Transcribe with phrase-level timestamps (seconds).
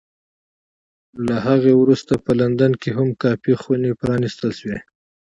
[1.27, 4.79] له هغې وروسته په لندن کې هم کافي خونې پرانېستل شوې.